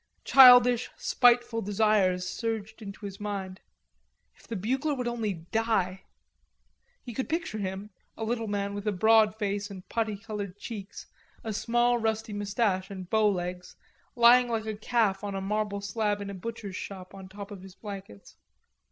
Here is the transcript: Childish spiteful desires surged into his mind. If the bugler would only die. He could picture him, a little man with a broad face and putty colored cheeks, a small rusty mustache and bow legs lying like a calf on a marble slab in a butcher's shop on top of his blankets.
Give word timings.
Childish 0.23 0.89
spiteful 0.97 1.61
desires 1.61 2.27
surged 2.27 2.81
into 2.81 3.05
his 3.05 3.19
mind. 3.19 3.61
If 4.35 4.47
the 4.47 4.55
bugler 4.55 4.95
would 4.95 5.07
only 5.07 5.33
die. 5.35 6.05
He 7.03 7.13
could 7.13 7.29
picture 7.29 7.59
him, 7.59 7.91
a 8.17 8.23
little 8.23 8.47
man 8.47 8.73
with 8.73 8.87
a 8.87 8.91
broad 8.91 9.35
face 9.35 9.69
and 9.69 9.87
putty 9.89 10.17
colored 10.17 10.57
cheeks, 10.57 11.05
a 11.43 11.53
small 11.53 11.99
rusty 11.99 12.33
mustache 12.33 12.89
and 12.89 13.11
bow 13.11 13.29
legs 13.29 13.75
lying 14.15 14.49
like 14.49 14.65
a 14.65 14.75
calf 14.75 15.23
on 15.23 15.35
a 15.35 15.39
marble 15.41 15.81
slab 15.81 16.19
in 16.19 16.31
a 16.31 16.33
butcher's 16.33 16.75
shop 16.75 17.13
on 17.13 17.29
top 17.29 17.51
of 17.51 17.61
his 17.61 17.75
blankets. 17.75 18.37